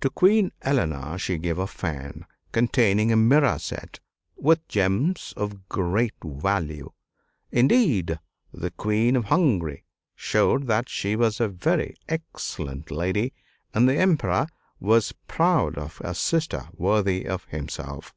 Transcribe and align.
To 0.00 0.10
Queen 0.10 0.50
Eleanor 0.62 1.18
she 1.18 1.38
gave 1.38 1.56
a 1.56 1.68
fan 1.68 2.26
containing 2.50 3.12
a 3.12 3.16
mirror 3.16 3.60
set 3.60 4.00
with 4.34 4.66
gems 4.66 5.32
of 5.36 5.68
great 5.68 6.14
value. 6.24 6.90
Indeed, 7.52 8.18
the 8.52 8.72
Queen 8.72 9.14
of 9.14 9.26
Hungary 9.26 9.84
showed 10.16 10.66
that 10.66 10.88
she 10.88 11.14
was 11.14 11.38
a 11.38 11.46
very 11.46 11.94
excellent 12.08 12.90
lady, 12.90 13.34
and 13.72 13.88
the 13.88 13.96
Emperor 13.98 14.48
was 14.80 15.12
proud 15.28 15.78
of 15.78 16.00
a 16.02 16.12
sister 16.16 16.64
worthy 16.76 17.24
of 17.24 17.44
himself. 17.44 18.12